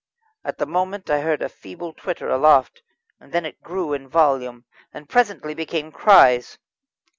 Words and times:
At 0.43 0.57
the 0.57 0.65
moment 0.65 1.11
I 1.11 1.19
heard 1.21 1.43
a 1.43 1.47
feeble 1.47 1.93
twitter 1.93 2.27
aloft, 2.27 2.81
then 3.19 3.45
it 3.45 3.61
grew 3.61 3.93
in 3.93 4.07
volume, 4.07 4.65
and 4.91 5.07
presently 5.07 5.53
became 5.53 5.91
cries. 5.91 6.57